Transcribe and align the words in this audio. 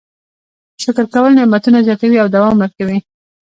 شکر 0.83 1.05
کول 1.13 1.31
نعمتونه 1.37 1.79
زیاتوي 1.85 2.17
او 2.21 2.27
دوام 2.35 2.55
ورکوي. 2.59 2.97